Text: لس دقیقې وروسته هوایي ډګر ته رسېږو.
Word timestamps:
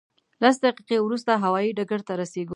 لس 0.43 0.55
دقیقې 0.65 0.97
وروسته 1.01 1.31
هوایي 1.43 1.71
ډګر 1.77 2.01
ته 2.07 2.13
رسېږو. 2.21 2.49